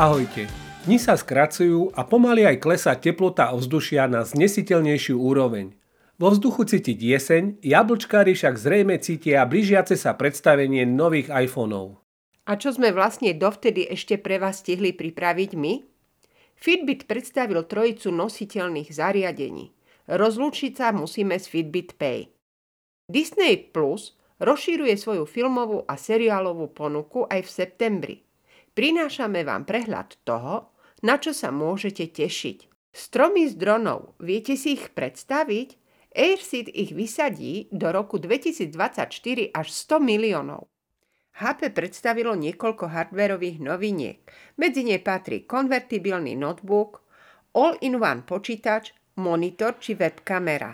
Ahojte. 0.00 0.48
Dni 0.88 0.96
sa 0.96 1.12
skracujú 1.12 1.92
a 1.92 2.08
pomaly 2.08 2.48
aj 2.48 2.64
klesá 2.64 2.96
teplota 2.96 3.52
ovzdušia 3.52 4.08
na 4.08 4.24
znesiteľnejšiu 4.24 5.12
úroveň. 5.12 5.76
Vo 6.16 6.32
vzduchu 6.32 6.72
cítiť 6.72 6.96
jeseň, 6.96 7.60
jablčkári 7.60 8.32
však 8.32 8.56
zrejme 8.56 8.96
cítia 8.96 9.44
blížiace 9.44 10.00
sa 10.00 10.16
predstavenie 10.16 10.88
nových 10.88 11.28
iPhoneov. 11.28 12.00
A 12.48 12.56
čo 12.56 12.72
sme 12.72 12.96
vlastne 12.96 13.36
dovtedy 13.36 13.92
ešte 13.92 14.16
pre 14.16 14.40
vás 14.40 14.64
stihli 14.64 14.96
pripraviť 14.96 15.52
my? 15.60 15.84
Fitbit 16.56 17.04
predstavil 17.04 17.60
trojicu 17.68 18.08
nositeľných 18.08 18.88
zariadení. 18.88 19.68
Rozlúčiť 20.08 20.80
sa 20.80 20.96
musíme 20.96 21.36
s 21.36 21.44
Fitbit 21.44 22.00
Pay. 22.00 22.24
Disney 23.04 23.68
Plus 23.68 24.16
rozšíruje 24.40 24.96
svoju 24.96 25.28
filmovú 25.28 25.84
a 25.84 26.00
seriálovú 26.00 26.72
ponuku 26.72 27.28
aj 27.28 27.44
v 27.44 27.50
septembri. 27.52 28.16
Prinášame 28.80 29.44
vám 29.44 29.68
prehľad 29.68 30.24
toho, 30.24 30.72
na 31.04 31.20
čo 31.20 31.36
sa 31.36 31.52
môžete 31.52 32.16
tešiť. 32.16 32.88
Stromy 32.96 33.44
z 33.44 33.60
dronov, 33.60 34.16
viete 34.16 34.56
si 34.56 34.72
ich 34.72 34.96
predstaviť? 34.96 35.76
Airseed 36.16 36.72
ich 36.72 36.96
vysadí 36.96 37.68
do 37.68 37.92
roku 37.92 38.16
2024 38.16 39.52
až 39.52 39.66
100 39.68 40.00
miliónov. 40.00 40.72
HP 41.44 41.76
predstavilo 41.76 42.32
niekoľko 42.32 42.88
hardverových 42.88 43.60
noviniek. 43.60 44.24
Medzi 44.56 44.88
ne 44.88 44.96
patrí 44.96 45.44
konvertibilný 45.44 46.32
notebook, 46.40 47.04
all-in-one 47.52 48.24
počítač, 48.24 48.96
monitor 49.20 49.76
či 49.76 49.92
webkamera. 49.92 50.72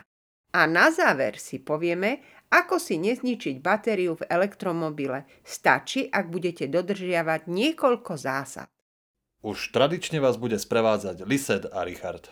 A 0.54 0.60
na 0.70 0.94
záver 0.94 1.42
si 1.42 1.58
povieme, 1.58 2.35
ako 2.50 2.78
si 2.78 2.94
nezničiť 3.02 3.58
batériu 3.58 4.14
v 4.14 4.26
elektromobile? 4.30 5.26
Stačí, 5.42 6.06
ak 6.06 6.30
budete 6.30 6.70
dodržiavať 6.70 7.50
niekoľko 7.50 8.12
zásad. 8.14 8.70
Už 9.42 9.70
tradične 9.70 10.18
vás 10.18 10.38
bude 10.38 10.58
sprevádzať 10.58 11.26
Lised 11.26 11.70
a 11.70 11.86
Richard. 11.86 12.30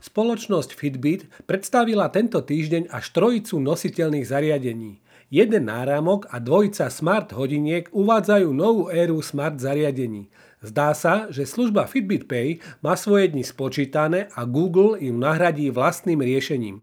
Spoločnosť 0.00 0.72
Fitbit 0.72 1.28
predstavila 1.44 2.08
tento 2.08 2.40
týždeň 2.40 2.88
až 2.88 3.04
trojicu 3.12 3.60
nositeľných 3.60 4.24
zariadení. 4.24 5.04
Jeden 5.28 5.68
náramok 5.68 6.30
a 6.32 6.40
dvojica 6.40 6.88
smart 6.88 7.34
hodiniek 7.36 7.92
uvádzajú 7.92 8.48
novú 8.54 8.88
éru 8.88 9.20
smart 9.20 9.60
zariadení. 9.60 10.32
Zdá 10.66 10.90
sa, 10.98 11.30
že 11.30 11.46
služba 11.46 11.86
Fitbit 11.86 12.26
Pay 12.26 12.58
má 12.82 12.98
svoje 12.98 13.30
dni 13.30 13.46
spočítané 13.46 14.26
a 14.34 14.42
Google 14.42 14.98
im 14.98 15.22
nahradí 15.22 15.70
vlastným 15.70 16.18
riešením. 16.18 16.82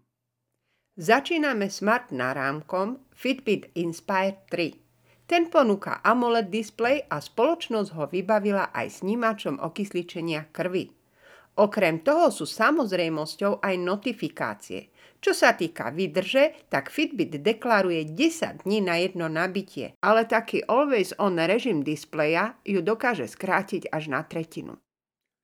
Začíname 0.96 1.68
smart 1.68 2.08
nárámkom 2.08 3.04
Fitbit 3.12 3.68
Inspire 3.76 4.40
3. 4.48 5.28
Ten 5.28 5.52
ponúka 5.52 6.00
AMOLED 6.00 6.48
display 6.48 7.04
a 7.12 7.20
spoločnosť 7.20 7.92
ho 7.92 8.08
vybavila 8.08 8.72
aj 8.72 9.04
snímačom 9.04 9.60
okysličenia 9.60 10.48
krvi. 10.48 10.88
Okrem 11.60 12.00
toho 12.00 12.32
sú 12.32 12.48
samozrejmosťou 12.48 13.60
aj 13.60 13.74
notifikácie. 13.84 14.93
Čo 15.24 15.32
sa 15.32 15.56
týka 15.56 15.88
výdrže, 15.88 16.68
tak 16.68 16.92
Fitbit 16.92 17.40
deklaruje 17.40 18.12
10 18.12 18.68
dní 18.68 18.84
na 18.84 19.00
jedno 19.00 19.32
nabitie, 19.32 19.96
ale 20.04 20.28
taký 20.28 20.60
always 20.68 21.16
on 21.16 21.40
režim 21.40 21.80
displeja 21.80 22.60
ju 22.60 22.84
dokáže 22.84 23.24
skrátiť 23.24 23.88
až 23.88 24.12
na 24.12 24.20
tretinu. 24.20 24.76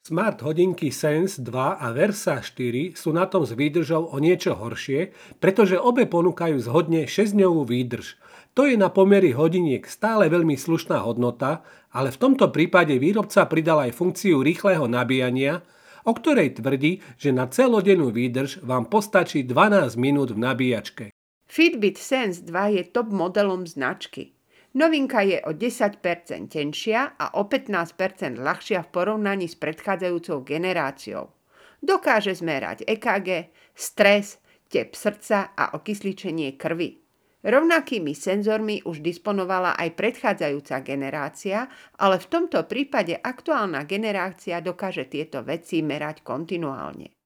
Smart 0.04 0.36
hodinky 0.44 0.92
Sense 0.92 1.40
2 1.40 1.80
a 1.80 1.96
Versa 1.96 2.44
4 2.44 2.92
sú 2.92 3.16
na 3.16 3.24
tom 3.24 3.48
s 3.48 3.56
výdržou 3.56 4.12
o 4.12 4.16
niečo 4.20 4.52
horšie, 4.52 5.16
pretože 5.40 5.80
obe 5.80 6.04
ponúkajú 6.04 6.60
zhodne 6.60 7.08
6-dňovú 7.08 7.64
výdrž. 7.64 8.20
To 8.52 8.68
je 8.68 8.76
na 8.76 8.92
pomery 8.92 9.32
hodiniek 9.32 9.88
stále 9.88 10.28
veľmi 10.28 10.60
slušná 10.60 11.00
hodnota, 11.00 11.64
ale 11.88 12.12
v 12.12 12.20
tomto 12.20 12.52
prípade 12.52 13.00
výrobca 13.00 13.48
pridal 13.48 13.88
aj 13.88 13.96
funkciu 13.96 14.44
rýchleho 14.44 14.84
nabíjania, 14.84 15.64
o 16.04 16.12
ktorej 16.14 16.60
tvrdí, 16.60 17.00
že 17.20 17.34
na 17.34 17.50
celodennú 17.50 18.12
výdrž 18.14 18.64
vám 18.64 18.88
postačí 18.88 19.44
12 19.44 19.98
minút 20.00 20.32
v 20.32 20.38
nabíjačke. 20.40 21.04
Fitbit 21.50 21.98
Sense 21.98 22.46
2 22.46 22.78
je 22.78 22.82
top 22.94 23.10
modelom 23.10 23.66
značky. 23.66 24.32
Novinka 24.70 25.26
je 25.26 25.42
o 25.42 25.50
10% 25.50 25.98
tenšia 26.46 27.18
a 27.18 27.34
o 27.34 27.42
15% 27.50 28.38
ľahšia 28.38 28.86
v 28.86 28.88
porovnaní 28.94 29.50
s 29.50 29.58
predchádzajúcou 29.58 30.46
generáciou. 30.46 31.34
Dokáže 31.82 32.38
zmerať 32.38 32.86
EKG, 32.86 33.50
stres, 33.74 34.38
tep 34.70 34.94
srdca 34.94 35.58
a 35.58 35.74
okysličenie 35.74 36.54
krvi. 36.54 37.09
Rovnakými 37.40 38.12
senzormi 38.12 38.84
už 38.84 39.00
disponovala 39.00 39.72
aj 39.80 39.96
predchádzajúca 39.96 40.76
generácia, 40.84 41.72
ale 41.96 42.20
v 42.20 42.26
tomto 42.28 42.60
prípade 42.68 43.16
aktuálna 43.16 43.88
generácia 43.88 44.60
dokáže 44.60 45.08
tieto 45.08 45.40
veci 45.40 45.80
merať 45.80 46.20
kontinuálne. 46.20 47.16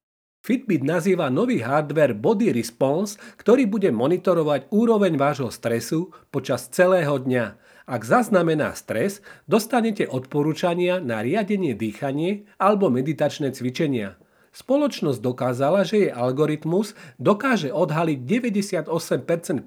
Fitbit 0.45 0.85
nazýva 0.85 1.33
nový 1.33 1.65
hardware 1.65 2.15
Body 2.15 2.53
Response, 2.53 3.17
ktorý 3.41 3.65
bude 3.67 3.89
monitorovať 3.91 4.71
úroveň 4.71 5.17
vášho 5.17 5.49
stresu 5.49 6.13
počas 6.29 6.69
celého 6.69 7.17
dňa. 7.17 7.57
Ak 7.89 8.05
zaznamená 8.05 8.77
stres, 8.77 9.25
dostanete 9.49 10.05
odporúčania 10.07 11.01
na 11.01 11.25
riadenie 11.25 11.75
dýchanie 11.75 12.47
alebo 12.61 12.93
meditačné 12.93 13.57
cvičenia. 13.57 14.21
Spoločnosť 14.55 15.19
dokázala, 15.19 15.83
že 15.83 16.07
jej 16.07 16.13
algoritmus 16.15 16.95
dokáže 17.19 17.75
odhaliť 17.75 18.23
98% 18.23 18.87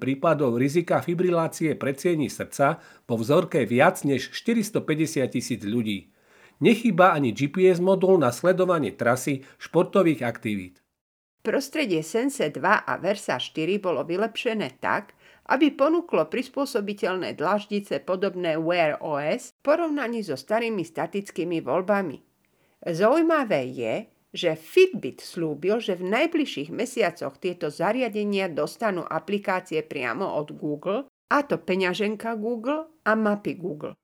prípadov 0.00 0.56
rizika 0.56 1.04
fibrilácie 1.04 1.76
predsiení 1.76 2.32
srdca 2.32 2.80
po 3.04 3.20
vzorke 3.20 3.68
viac 3.68 4.00
než 4.08 4.32
450 4.32 5.28
tisíc 5.28 5.60
ľudí. 5.60 6.08
Nechýba 6.64 7.12
ani 7.12 7.36
GPS 7.36 7.84
modul 7.84 8.16
na 8.16 8.32
sledovanie 8.32 8.96
trasy 8.96 9.44
športových 9.60 10.24
aktivít. 10.24 10.80
Prostredie 11.44 12.00
Sense 12.00 12.48
2 12.48 12.56
a 12.88 12.92
Versa 12.96 13.36
4 13.36 13.76
bolo 13.84 14.08
vylepšené 14.08 14.80
tak, 14.80 15.12
aby 15.52 15.68
ponúklo 15.68 16.32
prispôsobiteľné 16.32 17.36
dlaždice 17.36 18.00
podobné 18.08 18.56
Wear 18.56 18.96
OS 19.04 19.52
v 19.52 19.58
porovnaní 19.68 20.24
so 20.24 20.36
starými 20.36 20.80
statickými 20.80 21.60
voľbami. 21.60 22.24
Zaujímavé 22.88 23.68
je, 23.68 23.94
že 24.32 24.56
Fitbit 24.56 25.24
slúbil, 25.24 25.80
že 25.80 25.96
v 25.96 26.08
najbližších 26.08 26.68
mesiacoch 26.68 27.40
tieto 27.40 27.72
zariadenia 27.72 28.52
dostanú 28.52 29.04
aplikácie 29.04 29.80
priamo 29.80 30.36
od 30.36 30.52
Google, 30.52 31.08
a 31.28 31.44
to 31.44 31.60
peňaženka 31.60 32.36
Google 32.40 32.88
a 33.04 33.12
mapy 33.12 33.56
Google. 33.56 33.96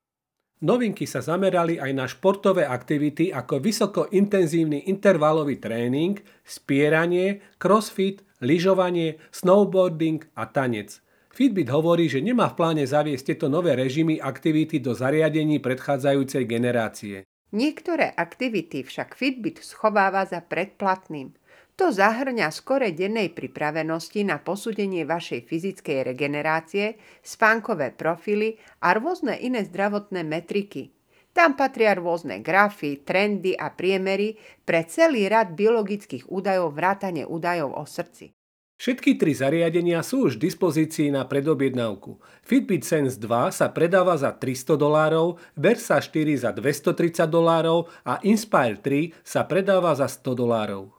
Novinky 0.65 1.05
sa 1.05 1.21
zamerali 1.21 1.77
aj 1.77 1.93
na 1.93 2.09
športové 2.09 2.65
aktivity 2.65 3.29
ako 3.29 3.61
vysokointenzívny 3.61 4.89
intervalový 4.89 5.61
tréning, 5.61 6.17
spieranie, 6.41 7.45
crossfit, 7.61 8.25
lyžovanie, 8.41 9.21
snowboarding 9.29 10.25
a 10.33 10.49
tanec. 10.49 11.05
Fitbit 11.35 11.69
hovorí, 11.69 12.07
že 12.09 12.23
nemá 12.23 12.49
v 12.49 12.57
pláne 12.57 12.85
zaviesť 12.87 13.35
tieto 13.35 13.47
nové 13.51 13.75
režimy 13.75 14.23
aktivity 14.23 14.79
do 14.79 14.95
zariadení 14.95 15.59
predchádzajúcej 15.59 16.47
generácie. 16.47 17.27
Niektoré 17.55 18.11
aktivity 18.11 18.83
však 18.83 19.15
Fitbit 19.15 19.63
schováva 19.63 20.27
za 20.27 20.43
predplatným. 20.43 21.31
To 21.79 21.95
zahrňa 21.95 22.51
skore 22.51 22.91
dennej 22.91 23.31
pripravenosti 23.31 24.27
na 24.27 24.43
posúdenie 24.43 25.07
vašej 25.07 25.47
fyzickej 25.47 26.03
regenerácie, 26.03 26.99
spánkové 27.23 27.95
profily 27.95 28.59
a 28.83 28.99
rôzne 28.99 29.39
iné 29.39 29.63
zdravotné 29.63 30.27
metriky. 30.27 30.91
Tam 31.31 31.55
patria 31.55 31.95
rôzne 31.95 32.43
grafy, 32.43 33.03
trendy 33.03 33.55
a 33.55 33.71
priemery 33.71 34.35
pre 34.67 34.87
celý 34.87 35.31
rad 35.31 35.55
biologických 35.55 36.31
údajov 36.31 36.75
vrátane 36.75 37.23
údajov 37.23 37.71
o 37.75 37.87
srdci. 37.87 38.35
Všetky 38.75 39.23
tri 39.23 39.39
zariadenia 39.39 40.03
sú 40.03 40.27
už 40.27 40.35
v 40.35 40.51
dispozícii 40.51 41.15
na 41.15 41.23
predobjednávku. 41.23 42.19
Fitbit 42.43 42.83
Sense 42.83 43.23
2 43.23 43.55
sa 43.55 43.71
predáva 43.71 44.19
za 44.19 44.35
300 44.35 44.75
dolárov, 44.75 45.39
Versa 45.55 46.03
4 46.03 46.43
za 46.43 46.51
230 46.51 47.23
dolárov 47.31 47.87
a 48.03 48.19
Inspire 48.27 48.83
3 48.83 49.15
sa 49.23 49.47
predáva 49.47 49.95
za 49.95 50.11
100 50.11 50.35
dolárov. 50.35 50.91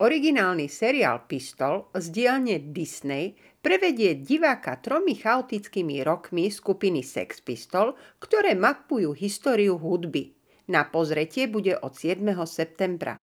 Originálny 0.00 0.72
seriál 0.72 1.28
Pistol 1.28 1.92
z 1.92 2.08
dielne 2.08 2.72
Disney 2.72 3.36
prevedie 3.60 4.16
diváka 4.24 4.80
tromi 4.80 5.12
chaotickými 5.12 6.00
rokmi 6.00 6.48
skupiny 6.48 7.04
Sex 7.04 7.44
Pistol, 7.44 7.92
ktoré 8.16 8.56
mapujú 8.56 9.12
históriu 9.12 9.76
hudby. 9.76 10.32
Na 10.72 10.88
pozretie 10.88 11.52
bude 11.52 11.76
od 11.76 11.92
7. 11.92 12.24
septembra. 12.48 13.20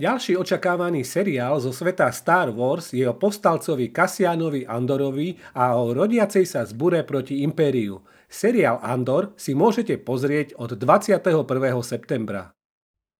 Ďalší 0.00 0.32
očakávaný 0.40 1.04
seriál 1.04 1.60
zo 1.60 1.76
sveta 1.76 2.08
Star 2.08 2.48
Wars 2.56 2.96
je 2.96 3.04
o 3.04 3.12
povstalcovi 3.12 3.92
Kasianovi 3.92 4.64
Andorovi 4.64 5.36
a 5.52 5.76
o 5.76 5.92
rodiacej 5.92 6.48
sa 6.48 6.64
zbure 6.64 7.04
proti 7.04 7.44
impériu. 7.44 8.00
Seriál 8.24 8.80
Andor 8.80 9.36
si 9.36 9.52
môžete 9.52 10.00
pozrieť 10.00 10.56
od 10.56 10.72
21. 10.72 11.44
septembra. 11.84 12.48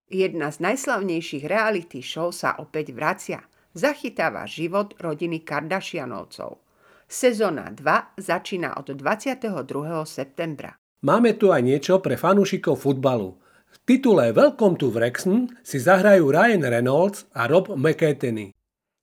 Jedna 0.08 0.48
z 0.48 0.72
najslavnejších 0.72 1.44
reality 1.44 2.00
show 2.00 2.32
sa 2.32 2.56
opäť 2.56 2.96
vracia. 2.96 3.44
Zachytáva 3.76 4.48
život 4.48 4.96
rodiny 4.96 5.44
Kardashianovcov. 5.44 6.64
Sezóna 7.04 7.76
2 7.76 8.24
začína 8.24 8.80
od 8.80 8.88
22. 8.96 9.52
septembra. 10.08 10.80
Máme 11.04 11.36
tu 11.36 11.52
aj 11.52 11.60
niečo 11.60 12.00
pre 12.00 12.16
fanúšikov 12.16 12.80
futbalu. 12.80 13.36
V 13.70 13.78
titule 13.86 14.34
Welcome 14.34 14.74
to 14.82 14.90
Wrexham 14.90 15.46
si 15.62 15.78
zahrajú 15.78 16.34
Ryan 16.34 16.66
Reynolds 16.66 17.30
a 17.30 17.46
Rob 17.46 17.70
McEntany. 17.70 18.50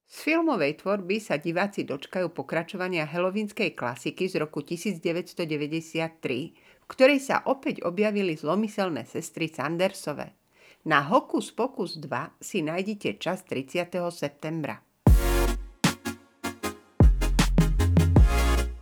Z 0.03 0.15
filmovej 0.27 0.83
tvorby 0.83 1.23
sa 1.23 1.39
diváci 1.39 1.87
dočkajú 1.87 2.35
pokračovania 2.35 3.07
helovinskej 3.07 3.71
klasiky 3.71 4.27
z 4.27 4.43
roku 4.43 4.67
1993, 4.67 6.83
v 6.83 6.85
ktorej 6.87 7.19
sa 7.23 7.47
opäť 7.47 7.87
objavili 7.87 8.35
zlomyselné 8.35 9.07
sestry 9.07 9.47
Sandersove. 9.47 10.35
Na 10.83 11.03
Hokus 11.03 11.55
Pokus 11.55 11.95
2 11.99 12.43
si 12.43 12.59
nájdete 12.59 13.23
čas 13.23 13.47
30. 13.47 13.87
septembra. 14.11 14.86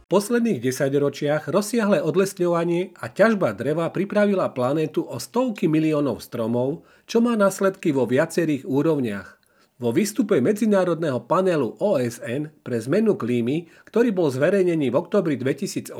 V 0.06 0.13
posledných 0.22 0.62
desaťročiach 0.62 1.50
rozsiahle 1.50 1.98
odlesňovanie 1.98 2.94
a 2.94 3.10
ťažba 3.10 3.57
dreva 3.57 3.90
pripravila 3.90 4.54
planétu 4.54 5.02
o 5.02 5.18
stovky 5.18 5.66
miliónov 5.66 6.22
stromov, 6.22 6.86
čo 7.10 7.25
má 7.25 7.34
následky 7.34 7.90
vo 7.90 8.06
viacerých 8.06 8.69
úrovniach. 8.69 9.42
Vo 9.81 9.90
výstupe 9.90 10.38
Medzinárodného 10.46 11.25
panelu 11.25 11.74
OSN 11.81 12.54
pre 12.62 12.78
zmenu 12.86 13.18
klímy, 13.18 13.66
ktorý 13.90 14.13
bol 14.13 14.30
zverejnený 14.30 14.94
v 14.94 14.96
oktobri 15.02 15.42
2018, 15.42 15.98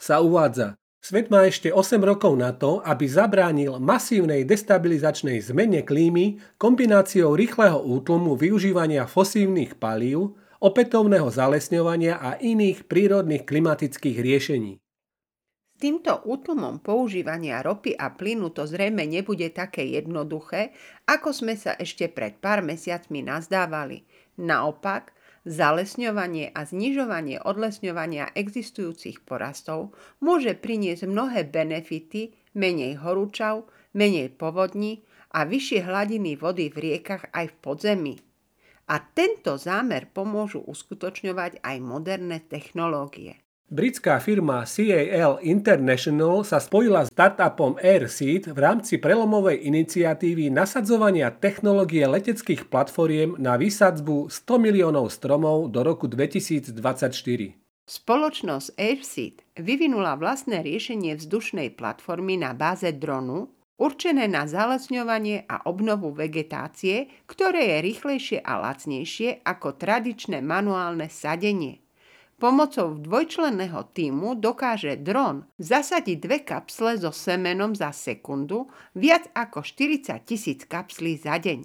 sa 0.00 0.24
uvádza 0.24 0.80
Svet 1.04 1.28
má 1.28 1.44
ešte 1.44 1.68
8 1.68 2.00
rokov 2.00 2.32
na 2.40 2.56
to, 2.56 2.80
aby 2.80 3.12
zabránil 3.12 3.76
masívnej 3.76 4.48
destabilizačnej 4.48 5.36
zmene 5.44 5.84
klímy 5.84 6.40
kombináciou 6.56 7.36
rýchleho 7.36 7.76
útlumu 7.76 8.40
využívania 8.40 9.04
fosívnych 9.04 9.76
palív, 9.76 10.32
opätovného 10.62 11.26
zalesňovania 11.26 12.22
a 12.22 12.38
iných 12.38 12.86
prírodných 12.86 13.42
klimatických 13.42 14.18
riešení 14.22 14.82
týmto 15.82 16.22
útlmom 16.22 16.78
používania 16.78 17.58
ropy 17.58 17.98
a 17.98 18.14
plynu 18.14 18.54
to 18.54 18.70
zrejme 18.70 19.02
nebude 19.02 19.50
také 19.50 19.82
jednoduché, 19.90 20.70
ako 21.10 21.34
sme 21.34 21.58
sa 21.58 21.74
ešte 21.74 22.06
pred 22.06 22.38
pár 22.38 22.62
mesiacmi 22.62 23.26
nazdávali. 23.26 24.06
Naopak, 24.38 25.10
zalesňovanie 25.42 26.54
a 26.54 26.62
znižovanie 26.62 27.42
odlesňovania 27.42 28.30
existujúcich 28.30 29.26
porastov 29.26 29.98
môže 30.22 30.54
priniesť 30.54 31.10
mnohé 31.10 31.50
benefity, 31.50 32.30
menej 32.54 33.02
horúčav, 33.02 33.66
menej 33.90 34.30
povodní 34.38 35.02
a 35.34 35.42
vyššie 35.42 35.82
hladiny 35.82 36.38
vody 36.38 36.70
v 36.70 36.78
riekach 36.78 37.26
aj 37.34 37.50
v 37.50 37.56
podzemí. 37.58 38.14
A 38.90 38.98
tento 38.98 39.54
zámer 39.58 40.10
pomôžu 40.10 40.62
uskutočňovať 40.66 41.62
aj 41.62 41.76
moderné 41.78 42.42
technológie. 42.42 43.42
Britská 43.72 44.20
firma 44.20 44.68
CAL 44.68 45.40
International 45.40 46.44
sa 46.44 46.60
spojila 46.60 47.08
s 47.08 47.08
startupom 47.08 47.80
Airseed 47.80 48.52
v 48.52 48.58
rámci 48.60 49.00
prelomovej 49.00 49.64
iniciatívy 49.64 50.52
nasadzovania 50.52 51.32
technológie 51.32 52.04
leteckých 52.04 52.68
platformiem 52.68 53.32
na 53.40 53.56
výsadzbu 53.56 54.28
100 54.28 54.60
miliónov 54.60 55.08
stromov 55.08 55.72
do 55.72 55.80
roku 55.80 56.04
2024. 56.04 56.76
Spoločnosť 57.88 58.76
Airseed 58.76 59.40
vyvinula 59.56 60.20
vlastné 60.20 60.60
riešenie 60.60 61.16
vzdušnej 61.16 61.72
platformy 61.72 62.36
na 62.36 62.52
báze 62.52 62.92
dronu, 62.92 63.56
určené 63.80 64.28
na 64.28 64.48
zalesňovanie 64.48 65.48
a 65.48 65.64
obnovu 65.68 66.12
vegetácie, 66.12 67.12
ktoré 67.28 67.76
je 67.76 67.78
rýchlejšie 67.92 68.38
a 68.42 68.60
lacnejšie 68.60 69.44
ako 69.46 69.76
tradičné 69.76 70.44
manuálne 70.44 71.06
sadenie. 71.12 71.82
Pomocou 72.42 72.98
dvojčlenného 72.98 73.94
týmu 73.94 74.34
dokáže 74.34 74.98
dron 74.98 75.46
zasadiť 75.62 76.16
dve 76.18 76.38
kapsle 76.42 76.98
so 76.98 77.14
semenom 77.14 77.70
za 77.78 77.94
sekundu, 77.94 78.66
viac 78.98 79.30
ako 79.30 79.62
40 79.62 80.18
tisíc 80.26 80.66
kapslí 80.66 81.22
za 81.22 81.38
deň. 81.38 81.62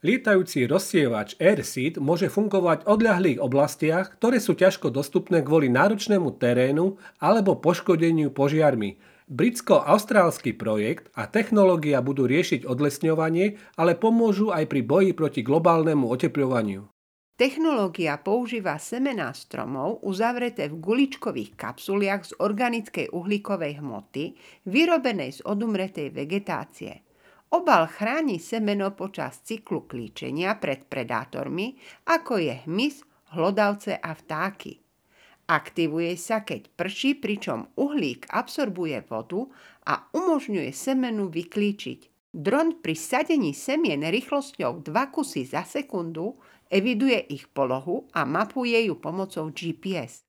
Lietajúci 0.00 0.64
rozsievač 0.64 1.36
AirSeed 1.36 2.00
môže 2.00 2.32
fungovať 2.32 2.84
v 2.84 2.88
odľahlých 2.88 3.38
oblastiach, 3.40 4.16
ktoré 4.16 4.40
sú 4.40 4.56
ťažko 4.56 4.88
dostupné 4.88 5.44
kvôli 5.44 5.68
náročnému 5.68 6.40
terénu 6.40 6.96
alebo 7.20 7.60
poškodeniu 7.60 8.32
požiarmi. 8.32 8.96
Britsko-austrálsky 9.30 10.58
projekt 10.58 11.06
a 11.14 11.30
technológia 11.30 12.02
budú 12.02 12.26
riešiť 12.26 12.66
odlesňovanie, 12.66 13.62
ale 13.78 13.94
pomôžu 13.94 14.50
aj 14.50 14.66
pri 14.66 14.82
boji 14.82 15.14
proti 15.14 15.46
globálnemu 15.46 16.02
oteplovaniu. 16.02 16.90
Technológia 17.38 18.18
používa 18.18 18.74
semená 18.82 19.30
stromov 19.32 20.02
uzavreté 20.02 20.66
v 20.66 20.82
guličkových 20.82 21.54
kapsuliach 21.54 22.26
z 22.26 22.32
organickej 22.42 23.14
uhlíkovej 23.14 23.78
hmoty, 23.78 24.34
vyrobenej 24.66 25.38
z 25.38 25.40
odumretej 25.46 26.10
vegetácie. 26.10 27.06
Obal 27.54 27.86
chráni 27.86 28.42
semeno 28.42 28.90
počas 28.98 29.46
cyklu 29.46 29.86
klíčenia 29.86 30.58
pred 30.58 30.90
predátormi, 30.90 31.78
ako 32.10 32.34
je 32.34 32.54
hmyz, 32.66 33.06
hlodavce 33.30 33.94
a 33.94 34.10
vtáky. 34.10 34.89
Aktivuje 35.50 36.14
sa, 36.14 36.46
keď 36.46 36.70
prší, 36.78 37.18
pričom 37.18 37.74
uhlík 37.74 38.30
absorbuje 38.30 39.02
vodu 39.10 39.50
a 39.82 40.06
umožňuje 40.14 40.70
semenu 40.70 41.26
vyklíčiť. 41.26 42.30
Dron 42.30 42.78
pri 42.78 42.94
sadení 42.94 43.50
semien 43.50 43.98
rýchlosťou 43.98 44.86
2 44.86 44.94
kusy 45.10 45.42
za 45.50 45.66
sekundu 45.66 46.38
eviduje 46.70 47.18
ich 47.34 47.50
polohu 47.50 48.06
a 48.14 48.22
mapuje 48.22 48.78
ju 48.86 48.94
pomocou 49.02 49.50
GPS. 49.50 50.22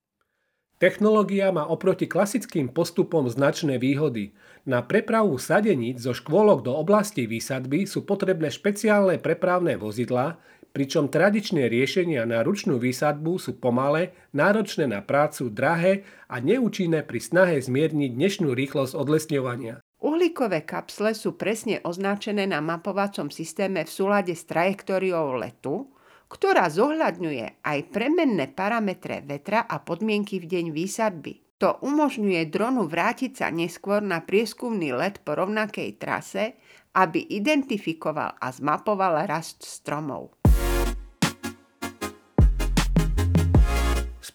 Technológia 0.82 1.54
má 1.54 1.70
oproti 1.70 2.10
klasickým 2.10 2.74
postupom 2.74 3.30
značné 3.30 3.78
výhody. 3.78 4.34
Na 4.66 4.82
prepravu 4.82 5.38
sadeníc 5.38 6.02
zo 6.02 6.18
škôlok 6.18 6.66
do 6.66 6.74
oblasti 6.74 7.30
výsadby 7.30 7.86
sú 7.86 8.02
potrebné 8.10 8.50
špeciálne 8.50 9.22
prepravné 9.22 9.78
vozidlá, 9.78 10.42
pričom 10.72 11.12
tradičné 11.12 11.68
riešenia 11.68 12.24
na 12.24 12.42
ručnú 12.42 12.80
výsadbu 12.80 13.38
sú 13.38 13.60
pomalé, 13.60 14.16
náročné 14.32 14.88
na 14.88 15.04
prácu, 15.04 15.52
drahé 15.52 16.08
a 16.32 16.40
neúčinné 16.40 17.04
pri 17.04 17.20
snahe 17.20 17.56
zmierniť 17.60 18.12
dnešnú 18.16 18.56
rýchlosť 18.56 18.96
odlesňovania. 18.96 19.84
Uhlíkové 20.02 20.66
kapsle 20.66 21.14
sú 21.14 21.38
presne 21.38 21.78
označené 21.86 22.50
na 22.50 22.58
mapovacom 22.58 23.30
systéme 23.30 23.86
v 23.86 23.92
súlade 23.94 24.34
s 24.34 24.50
trajektóriou 24.50 25.38
letu, 25.38 25.94
ktorá 26.26 26.72
zohľadňuje 26.72 27.62
aj 27.62 27.80
premenné 27.92 28.50
parametre 28.50 29.22
vetra 29.22 29.68
a 29.68 29.78
podmienky 29.84 30.42
v 30.42 30.50
deň 30.50 30.66
výsadby. 30.74 31.62
To 31.62 31.78
umožňuje 31.86 32.50
dronu 32.50 32.90
vrátiť 32.90 33.38
sa 33.38 33.54
neskôr 33.54 34.02
na 34.02 34.26
prieskumný 34.26 34.90
let 34.98 35.22
po 35.22 35.38
rovnakej 35.38 36.02
trase, 36.02 36.58
aby 36.98 37.22
identifikoval 37.22 38.42
a 38.42 38.48
zmapoval 38.50 39.30
rast 39.30 39.62
stromov. 39.62 40.41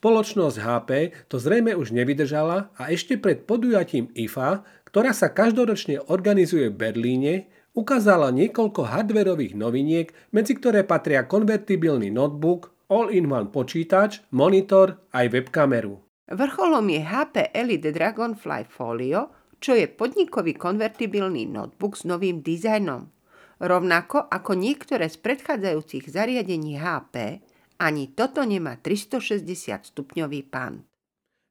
Spoločnosť 0.06 0.62
HP 0.62 0.90
to 1.26 1.42
zrejme 1.42 1.74
už 1.74 1.90
nevydržala 1.90 2.70
a 2.78 2.94
ešte 2.94 3.18
pred 3.18 3.42
podujatím 3.42 4.06
IFA, 4.14 4.62
ktorá 4.86 5.10
sa 5.10 5.34
každoročne 5.34 5.98
organizuje 5.98 6.70
v 6.70 6.78
Berlíne, 6.78 7.50
ukázala 7.74 8.30
niekoľko 8.30 8.86
hardverových 8.86 9.58
noviniek, 9.58 10.14
medzi 10.30 10.54
ktoré 10.54 10.86
patria 10.86 11.26
konvertibilný 11.26 12.14
notebook, 12.14 12.70
all-in-one 12.86 13.50
počítač, 13.50 14.22
monitor 14.30 15.02
aj 15.10 15.26
webkameru. 15.26 15.98
Vrcholom 16.30 16.86
je 16.86 17.02
HP 17.02 17.50
Elite 17.50 17.90
Dragonfly 17.90 18.62
Folio, 18.70 19.34
čo 19.58 19.74
je 19.74 19.90
podnikový 19.90 20.54
konvertibilný 20.54 21.50
notebook 21.50 21.98
s 21.98 22.06
novým 22.06 22.46
dizajnom. 22.46 23.10
Rovnako 23.58 24.30
ako 24.30 24.54
niektoré 24.54 25.10
z 25.10 25.18
predchádzajúcich 25.18 26.06
zariadení 26.06 26.78
HP, 26.78 27.42
ani 27.76 28.12
toto 28.12 28.44
nemá 28.44 28.80
360 28.80 29.44
stupňový 29.92 30.40
pán. 30.48 30.84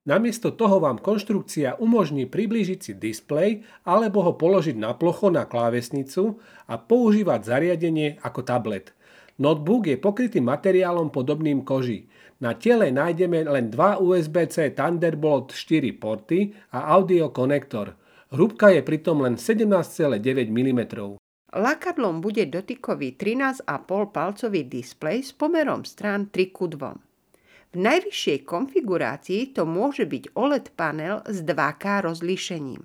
Namiesto 0.05 0.53
toho 0.53 0.77
vám 0.77 1.01
konštrukcia 1.01 1.81
umožní 1.81 2.29
priblížiť 2.29 2.79
si 2.79 2.93
displej 2.93 3.65
alebo 3.81 4.21
ho 4.21 4.37
položiť 4.37 4.77
na 4.77 4.93
plocho 4.93 5.33
na 5.33 5.49
klávesnicu 5.49 6.37
a 6.69 6.77
používať 6.77 7.41
zariadenie 7.41 8.21
ako 8.21 8.45
tablet. 8.45 8.93
Notebook 9.41 9.89
je 9.89 9.97
pokrytý 9.97 10.45
materiálom 10.45 11.09
podobným 11.09 11.65
koži. 11.65 12.05
Na 12.37 12.53
tele 12.53 12.93
nájdeme 12.93 13.49
len 13.49 13.73
dva 13.73 13.97
USB-C 13.97 14.77
Thunderbolt 14.77 15.57
4 15.57 15.89
porty 15.97 16.53
a 16.69 16.93
audio 16.93 17.33
konektor. 17.33 17.97
Hrúbka 18.29 18.69
je 18.77 18.85
pritom 18.85 19.25
len 19.25 19.41
17,9 19.41 20.21
mm. 20.53 20.81
Lakadlom 21.55 22.19
bude 22.19 22.51
dotykový 22.51 23.15
13,5 23.15 23.63
palcový 24.11 24.67
displej 24.67 25.23
s 25.23 25.31
pomerom 25.31 25.87
strán 25.87 26.27
3 26.27 26.51
k 26.51 26.57
2. 26.75 27.71
V 27.71 27.75
najvyššej 27.79 28.39
konfigurácii 28.43 29.55
to 29.55 29.63
môže 29.63 30.03
byť 30.03 30.35
OLED 30.35 30.75
panel 30.75 31.23
s 31.23 31.39
2K 31.47 32.03
rozlíšením. 32.03 32.83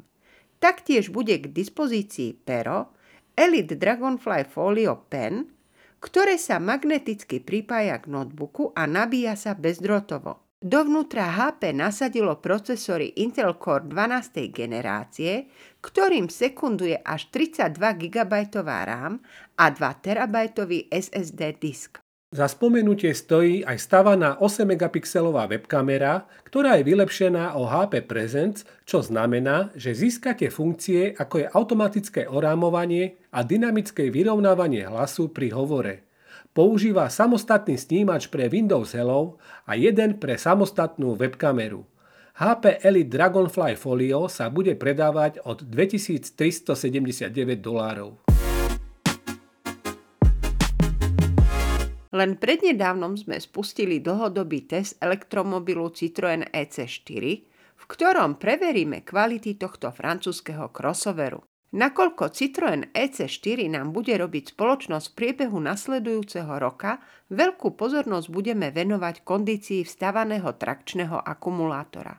Taktiež 0.62 1.10
bude 1.10 1.34
k 1.42 1.50
dispozícii 1.50 2.38
pero 2.46 2.94
Elite 3.34 3.74
Dragonfly 3.74 4.46
Folio 4.46 5.02
Pen, 5.02 5.50
ktoré 5.98 6.38
sa 6.38 6.62
magneticky 6.62 7.42
pripája 7.42 7.98
k 7.98 8.06
notebooku 8.06 8.70
a 8.78 8.86
nabíja 8.86 9.34
sa 9.34 9.58
bezdrotovo. 9.58 10.49
Dovnútra 10.60 11.24
HP 11.40 11.72
nasadilo 11.72 12.36
procesory 12.36 13.16
Intel 13.16 13.56
Core 13.56 13.88
12. 13.88 14.52
generácie, 14.52 15.48
ktorým 15.80 16.28
sekunduje 16.28 17.00
až 17.00 17.32
32 17.32 17.80
GB 17.80 18.52
RAM 18.60 19.24
a 19.56 19.64
2 19.72 19.80
TB 20.04 20.92
SSD 20.92 21.56
disk. 21.56 22.04
Za 22.28 22.44
spomenutie 22.44 23.16
stojí 23.16 23.64
aj 23.64 23.80
stavaná 23.80 24.36
8 24.36 24.68
megapixelová 24.68 25.48
webkamera, 25.48 26.28
ktorá 26.44 26.76
je 26.76 26.92
vylepšená 26.92 27.56
o 27.56 27.64
HP 27.64 28.04
Presence, 28.04 28.68
čo 28.84 29.00
znamená, 29.00 29.72
že 29.72 29.96
získate 29.96 30.52
funkcie 30.52 31.16
ako 31.16 31.40
je 31.40 31.46
automatické 31.56 32.28
orámovanie 32.28 33.16
a 33.32 33.40
dynamické 33.48 34.12
vyrovnávanie 34.12 34.84
hlasu 34.84 35.32
pri 35.32 35.56
hovore. 35.56 36.09
Používa 36.50 37.06
samostatný 37.06 37.78
snímač 37.78 38.26
pre 38.26 38.50
Windows 38.50 38.90
Hello 38.90 39.38
a 39.70 39.78
jeden 39.78 40.18
pre 40.18 40.34
samostatnú 40.34 41.14
webkameru. 41.14 41.86
HP 42.42 42.82
Elite 42.82 43.06
Dragonfly 43.06 43.78
Folio 43.78 44.26
sa 44.26 44.50
bude 44.50 44.74
predávať 44.74 45.46
od 45.46 45.62
2379 45.62 47.30
dolárov. 47.62 48.18
Len 52.10 52.34
prednedávnom 52.34 53.14
sme 53.14 53.38
spustili 53.38 54.02
dlhodobý 54.02 54.66
test 54.66 54.98
elektromobilu 54.98 55.94
Citroën 55.94 56.50
EC4, 56.50 57.22
v 57.78 57.84
ktorom 57.86 58.42
preveríme 58.42 59.06
kvality 59.06 59.54
tohto 59.54 59.94
francúzského 59.94 60.74
crossoveru. 60.74 61.49
Nakoľko 61.70 62.34
Citroën 62.34 62.90
EC4 62.90 63.70
nám 63.70 63.94
bude 63.94 64.10
robiť 64.10 64.58
spoločnosť 64.58 65.06
v 65.06 65.14
priebehu 65.14 65.62
nasledujúceho 65.62 66.50
roka, 66.58 66.98
veľkú 67.30 67.78
pozornosť 67.78 68.26
budeme 68.26 68.74
venovať 68.74 69.22
kondícii 69.22 69.86
vstavaného 69.86 70.50
trakčného 70.58 71.22
akumulátora. 71.22 72.18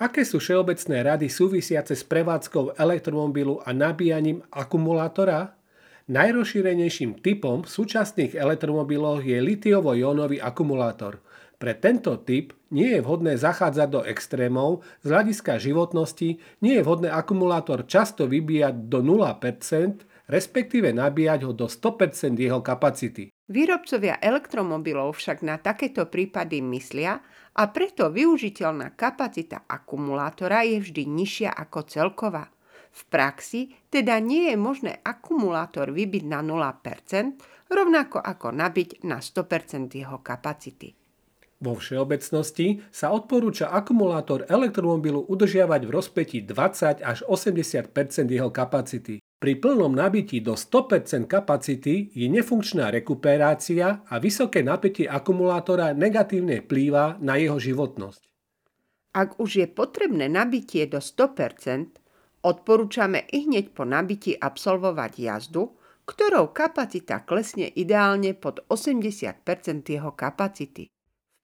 Aké 0.00 0.24
sú 0.24 0.40
všeobecné 0.40 0.96
rady 1.04 1.28
súvisiace 1.28 1.92
s 1.92 2.08
prevádzkou 2.08 2.80
elektromobilu 2.80 3.60
a 3.60 3.76
nabíjaním 3.76 4.40
akumulátora? 4.48 5.60
Najrozšírenejším 6.08 7.20
typom 7.20 7.60
v 7.60 7.68
súčasných 7.68 8.32
elektromobiloch 8.32 9.20
je 9.20 9.44
litiovo-jónový 9.44 10.40
akumulátor– 10.40 11.20
pre 11.60 11.76
tento 11.76 12.16
typ 12.24 12.56
nie 12.72 12.96
je 12.96 13.04
vhodné 13.04 13.36
zachádzať 13.36 13.88
do 13.92 14.00
extrémov, 14.00 14.80
z 15.04 15.12
hľadiska 15.12 15.60
životnosti 15.60 16.40
nie 16.64 16.74
je 16.80 16.82
vhodné 16.82 17.12
akumulátor 17.12 17.84
často 17.84 18.24
vybíjať 18.24 18.88
do 18.88 19.04
0%, 19.04 20.08
respektíve 20.32 20.88
nabíjať 20.96 21.44
ho 21.44 21.52
do 21.52 21.68
100% 21.68 22.32
jeho 22.40 22.64
kapacity. 22.64 23.28
Výrobcovia 23.50 24.16
elektromobilov 24.24 25.20
však 25.20 25.44
na 25.44 25.60
takéto 25.60 26.08
prípady 26.08 26.64
myslia 26.64 27.20
a 27.52 27.62
preto 27.68 28.08
využiteľná 28.08 28.96
kapacita 28.96 29.68
akumulátora 29.68 30.64
je 30.64 30.80
vždy 30.80 31.02
nižšia 31.04 31.50
ako 31.52 31.84
celková. 31.84 32.48
V 32.90 33.02
praxi 33.10 33.74
teda 33.92 34.16
nie 34.22 34.48
je 34.48 34.56
možné 34.56 34.92
akumulátor 35.02 35.92
vybiť 35.92 36.24
na 36.24 36.40
0%, 36.40 37.68
rovnako 37.68 38.18
ako 38.22 38.48
nabiť 38.54 39.04
na 39.04 39.18
100% 39.18 39.92
jeho 39.92 40.18
kapacity. 40.22 40.99
Vo 41.60 41.76
všeobecnosti 41.76 42.80
sa 42.88 43.12
odporúča 43.12 43.68
akumulátor 43.68 44.48
elektromobilu 44.48 45.28
udržiavať 45.28 45.84
v 45.84 45.90
rozpetí 45.92 46.38
20 46.48 47.04
až 47.04 47.20
80 47.28 47.92
jeho 48.32 48.48
kapacity. 48.48 49.20
Pri 49.20 49.60
plnom 49.60 49.92
nabití 49.92 50.40
do 50.40 50.56
100% 50.56 51.28
kapacity 51.28 52.16
je 52.16 52.26
nefunkčná 52.32 52.88
rekuperácia 52.88 54.00
a 54.08 54.14
vysoké 54.16 54.64
napätie 54.64 55.04
akumulátora 55.04 55.92
negatívne 55.92 56.64
vplýva 56.64 57.20
na 57.20 57.36
jeho 57.36 57.60
životnosť. 57.60 58.24
Ak 59.12 59.36
už 59.36 59.60
je 59.60 59.68
potrebné 59.68 60.32
nabitie 60.32 60.88
do 60.88 60.96
100 60.96 62.40
odporúčame 62.40 63.28
i 63.36 63.44
hneď 63.44 63.76
po 63.76 63.84
nabití 63.84 64.32
absolvovať 64.32 65.12
jazdu, 65.12 65.76
ktorou 66.08 66.56
kapacita 66.56 67.20
klesne 67.28 67.68
ideálne 67.68 68.32
pod 68.32 68.64
80% 68.64 69.44
jeho 69.84 70.16
kapacity 70.16 70.88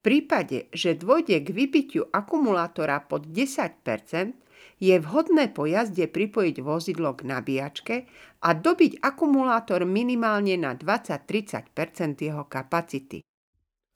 prípade, 0.06 0.70
že 0.70 0.94
dôjde 0.94 1.42
k 1.42 1.48
vybitiu 1.50 2.06
akumulátora 2.14 3.02
pod 3.02 3.26
10% 3.26 4.38
je 4.78 4.94
vhodné 5.02 5.50
po 5.50 5.66
jazde 5.66 6.06
pripojiť 6.06 6.62
vozidlo 6.62 7.18
k 7.18 7.26
nabíjačke 7.26 7.96
a 8.46 8.54
dobiť 8.54 9.02
akumulátor 9.02 9.82
minimálne 9.82 10.54
na 10.54 10.78
20-30% 10.78 12.22
jeho 12.22 12.46
kapacity. 12.46 13.26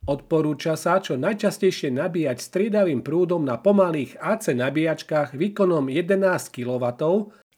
Odporúča 0.00 0.80
sa 0.80 0.96
čo 0.98 1.20
najčastejšie 1.20 1.92
nabíjať 1.92 2.40
striedavým 2.40 3.04
prúdom 3.04 3.44
na 3.44 3.60
pomalých 3.60 4.16
AC 4.18 4.56
nabíjačkách 4.56 5.36
výkonom 5.36 5.92
11 5.92 6.24
kW 6.50 6.84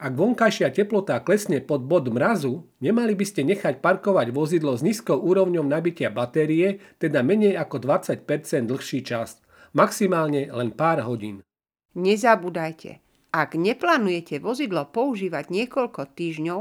ak 0.03 0.19
vonkajšia 0.19 0.75
teplota 0.75 1.23
klesne 1.23 1.63
pod 1.63 1.87
bod 1.87 2.11
mrazu, 2.11 2.67
nemali 2.83 3.15
by 3.15 3.23
ste 3.23 3.47
nechať 3.47 3.79
parkovať 3.79 4.35
vozidlo 4.35 4.75
s 4.75 4.83
nízkou 4.83 5.15
úrovňou 5.15 5.63
nabitia 5.63 6.11
batérie, 6.11 6.83
teda 6.99 7.23
menej 7.23 7.55
ako 7.55 7.79
20% 7.79 8.27
dlhší 8.67 9.07
čas, 9.07 9.39
maximálne 9.79 10.51
len 10.51 10.75
pár 10.75 11.07
hodín. 11.07 11.47
Nezabúdajte, 11.95 12.99
ak 13.31 13.55
neplánujete 13.55 14.43
vozidlo 14.43 14.91
používať 14.91 15.55
niekoľko 15.55 16.19
týždňov, 16.19 16.61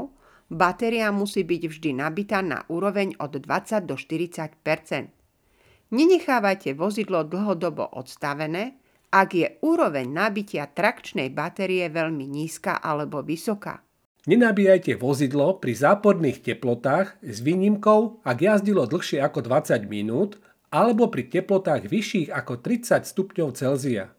batéria 0.54 1.10
musí 1.10 1.42
byť 1.42 1.62
vždy 1.66 1.90
nabitá 1.98 2.46
na 2.46 2.62
úroveň 2.70 3.18
od 3.18 3.34
20 3.42 3.82
do 3.82 3.98
40% 3.98 5.22
Nenechávajte 5.92 6.72
vozidlo 6.72 7.20
dlhodobo 7.20 7.84
odstavené, 7.84 8.80
ak 9.12 9.28
je 9.36 9.48
úroveň 9.60 10.08
nabitia 10.08 10.64
trakčnej 10.72 11.28
batérie 11.28 11.92
veľmi 11.92 12.24
nízka 12.24 12.80
alebo 12.80 13.20
vysoká. 13.20 13.84
Nenabíjajte 14.24 14.96
vozidlo 14.96 15.58
pri 15.60 15.76
záporných 15.76 16.40
teplotách 16.40 17.20
s 17.20 17.42
výnimkou, 17.42 18.24
ak 18.24 18.38
jazdilo 18.40 18.88
dlhšie 18.88 19.20
ako 19.20 19.44
20 19.44 19.84
minút 19.90 20.40
alebo 20.72 21.12
pri 21.12 21.28
teplotách 21.28 21.90
vyšších 21.90 22.32
ako 22.32 22.64
30 22.64 23.02
stupňov 23.02 23.48
Celzia. 23.52 24.14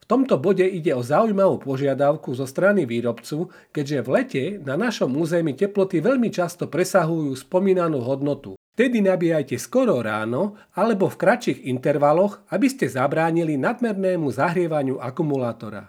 V 0.00 0.04
tomto 0.06 0.38
bode 0.38 0.64
ide 0.64 0.94
o 0.94 1.02
zaujímavú 1.02 1.60
požiadavku 1.60 2.30
zo 2.34 2.46
strany 2.46 2.86
výrobcu, 2.86 3.50
keďže 3.74 3.98
v 4.02 4.08
lete 4.08 4.44
na 4.62 4.78
našom 4.78 5.12
území 5.18 5.58
teploty 5.58 5.98
veľmi 5.98 6.30
často 6.30 6.70
presahujú 6.70 7.34
spomínanú 7.34 8.00
hodnotu. 8.06 8.59
Vtedy 8.80 9.04
nabíjajte 9.04 9.60
skoro 9.60 10.00
ráno 10.00 10.56
alebo 10.72 11.12
v 11.12 11.20
kratších 11.20 11.68
intervaloch, 11.68 12.40
aby 12.48 12.64
ste 12.64 12.88
zabránili 12.88 13.60
nadmernému 13.60 14.32
zahrievaniu 14.32 14.96
akumulátora. 14.96 15.84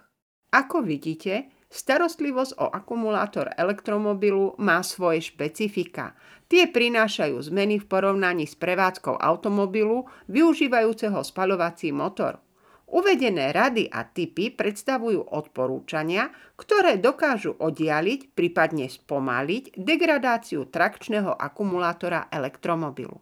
Ako 0.51 0.83
vidíte, 0.83 1.47
starostlivosť 1.71 2.59
o 2.59 2.67
akumulátor 2.67 3.47
elektromobilu 3.55 4.59
má 4.59 4.83
svoje 4.83 5.23
špecifika. 5.23 6.19
Tie 6.51 6.67
prinášajú 6.67 7.39
zmeny 7.39 7.79
v 7.79 7.87
porovnaní 7.87 8.43
s 8.43 8.59
prevádzkou 8.59 9.15
automobilu 9.23 10.11
využívajúceho 10.27 11.23
spaľovací 11.23 11.95
motor. 11.95 12.43
Uvedené 12.91 13.55
rady 13.55 13.87
a 13.87 14.03
typy 14.03 14.51
predstavujú 14.51 15.31
odporúčania, 15.31 16.27
ktoré 16.59 16.99
dokážu 16.99 17.55
oddialiť, 17.55 18.35
prípadne 18.35 18.91
spomaliť 18.91 19.79
degradáciu 19.79 20.67
trakčného 20.67 21.31
akumulátora 21.31 22.27
elektromobilu. 22.27 23.15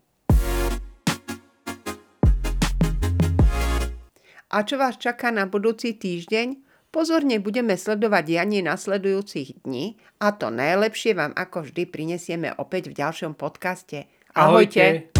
A 4.49 4.65
čo 4.65 4.81
vás 4.81 4.97
čaká 4.97 5.29
na 5.29 5.45
budúci 5.45 5.93
týždeň? 5.93 6.65
Pozorne 6.89 7.37
budeme 7.37 7.77
sledovať 7.77 8.23
dianie 8.25 8.65
nasledujúcich 8.65 9.61
dní 9.61 10.01
a 10.17 10.33
to 10.33 10.49
najlepšie 10.49 11.13
vám 11.13 11.37
ako 11.37 11.69
vždy 11.69 11.85
prinesieme 11.85 12.49
opäť 12.57 12.89
v 12.89 12.97
ďalšom 13.05 13.37
podcaste. 13.37 14.09
Ahojte! 14.33 14.81
Ahojte. 14.81 15.18